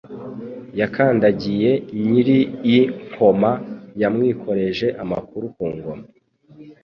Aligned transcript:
Yakandagiye 0.79 1.71
Nyir-i-Nkoma 2.07 3.51
yamwikorereje 4.01 4.87
Amukura 5.01 5.47
ku 5.55 5.63
ngoma. 5.73 6.05